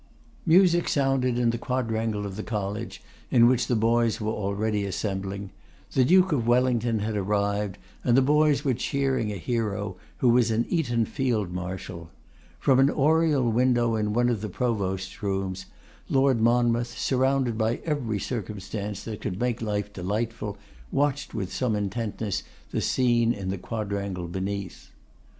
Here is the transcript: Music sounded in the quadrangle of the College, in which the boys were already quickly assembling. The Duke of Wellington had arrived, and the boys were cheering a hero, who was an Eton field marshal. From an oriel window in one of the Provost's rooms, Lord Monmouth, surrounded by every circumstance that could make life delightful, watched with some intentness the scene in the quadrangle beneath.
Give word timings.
Music 0.47 0.87
sounded 0.89 1.37
in 1.37 1.51
the 1.51 1.59
quadrangle 1.59 2.25
of 2.25 2.35
the 2.35 2.41
College, 2.41 3.03
in 3.29 3.45
which 3.45 3.67
the 3.67 3.75
boys 3.75 4.19
were 4.19 4.31
already 4.31 4.79
quickly 4.79 4.89
assembling. 4.89 5.51
The 5.91 6.03
Duke 6.03 6.31
of 6.31 6.47
Wellington 6.47 6.97
had 7.01 7.15
arrived, 7.15 7.77
and 8.03 8.17
the 8.17 8.23
boys 8.23 8.65
were 8.65 8.73
cheering 8.73 9.31
a 9.31 9.35
hero, 9.35 9.97
who 10.17 10.29
was 10.29 10.49
an 10.49 10.65
Eton 10.69 11.05
field 11.05 11.51
marshal. 11.53 12.09
From 12.59 12.79
an 12.79 12.89
oriel 12.89 13.47
window 13.47 13.95
in 13.95 14.11
one 14.11 14.29
of 14.29 14.41
the 14.41 14.49
Provost's 14.49 15.21
rooms, 15.21 15.67
Lord 16.09 16.41
Monmouth, 16.41 16.97
surrounded 16.97 17.55
by 17.55 17.75
every 17.85 18.17
circumstance 18.17 19.03
that 19.03 19.21
could 19.21 19.39
make 19.39 19.61
life 19.61 19.93
delightful, 19.93 20.57
watched 20.91 21.35
with 21.35 21.53
some 21.53 21.75
intentness 21.75 22.41
the 22.71 22.81
scene 22.81 23.33
in 23.33 23.49
the 23.49 23.57
quadrangle 23.59 24.27
beneath. 24.27 24.89